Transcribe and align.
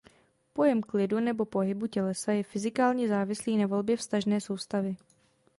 Pojem 0.53 0.81
klidu 0.81 1.19
nebo 1.19 1.45
pohybu 1.45 1.87
tělesa 1.87 2.31
je 2.31 2.43
fyzikálně 2.43 3.07
závislý 3.07 3.57
na 3.57 3.67
volbě 3.67 3.97
vztažné 3.97 4.41
soustavy. 4.41 4.95